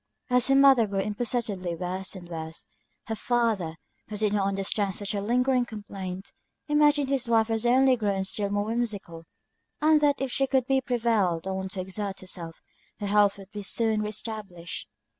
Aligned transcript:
As 0.31 0.47
her 0.47 0.55
mother 0.55 0.87
grew 0.87 1.01
imperceptibly 1.01 1.75
worse 1.75 2.15
and 2.15 2.27
worse, 2.27 2.65
her 3.05 3.13
father, 3.15 3.75
who 4.07 4.17
did 4.17 4.33
not 4.33 4.47
understand 4.47 4.95
such 4.95 5.13
a 5.13 5.21
lingering 5.21 5.63
complaint, 5.63 6.33
imagined 6.67 7.07
his 7.09 7.29
wife 7.29 7.49
was 7.49 7.67
only 7.67 7.95
grown 7.95 8.23
still 8.23 8.49
more 8.49 8.65
whimsical, 8.65 9.25
and 9.79 10.01
that 10.01 10.15
if 10.19 10.31
she 10.31 10.47
could 10.47 10.65
be 10.65 10.81
prevailed 10.81 11.45
on 11.45 11.69
to 11.69 11.81
exert 11.81 12.21
herself, 12.21 12.63
her 12.99 13.05
health 13.05 13.37
would 13.37 13.63
soon 13.63 13.99
be 13.99 14.05
re 14.05 14.09
established. 14.09 14.87